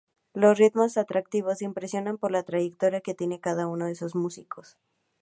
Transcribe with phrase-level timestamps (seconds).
[0.33, 4.79] Los ritmos atractivos impresionan por la trayectoria que tienen cada uno de sus músicos.